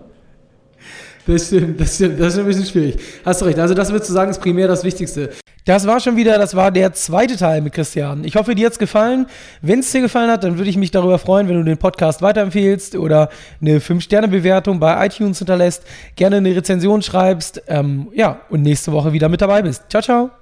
Das 1.28 1.48
stimmt, 1.48 1.80
das 1.80 1.96
stimmt, 1.96 2.20
das 2.20 2.34
ist 2.34 2.40
ein 2.40 2.46
bisschen 2.46 2.66
schwierig. 2.66 2.98
Hast 3.26 3.42
du 3.42 3.46
recht. 3.46 3.60
Also, 3.60 3.74
das 3.74 3.92
würdest 3.92 4.10
du 4.10 4.14
sagen, 4.14 4.32
ist 4.32 4.42
primär 4.42 4.68
das 4.68 4.84
Wichtigste. 4.84 5.30
Das 5.66 5.86
war 5.86 6.00
schon 6.00 6.16
wieder, 6.16 6.40
das 6.40 6.56
war 6.56 6.72
der 6.72 6.94
zweite 6.94 7.38
Teil 7.38 7.62
mit 7.62 7.74
Christian. 7.74 8.24
Ich 8.24 8.36
hoffe, 8.36 8.56
dir 8.56 8.66
hat 8.66 8.74
es 8.74 8.80
gefallen. 8.80 9.28
Wenn 9.62 9.82
es 9.82 9.92
dir 9.92 10.02
gefallen 10.02 10.32
hat, 10.32 10.44
dann 10.44 10.58
würde 10.58 10.70
ich 10.70 10.78
mich 10.78 10.90
darüber 10.90 11.20
freuen, 11.20 11.48
wenn 11.48 11.58
du 11.58 11.64
den 11.64 11.78
Podcast 11.78 12.24
weiterempfehlst 12.24 12.96
oder 12.96 13.30
eine 13.62 13.80
5-Sterne-Bewertung 13.80 14.80
bei 14.80 15.06
iTunes 15.06 15.38
hinterlässt, 15.38 15.84
gerne 16.16 16.38
eine 16.38 16.56
Rezension 16.56 17.04
schreibst. 17.04 17.62
Ähm, 17.68 18.10
ja, 18.16 18.42
und 18.50 18.64
nächste 18.64 18.92
Woche 18.92 19.14
wieder 19.14 19.30
mit 19.30 19.42
dabei 19.42 19.62
bist. 19.62 19.84
Ciao, 19.90 20.02
ciao. 20.02 20.39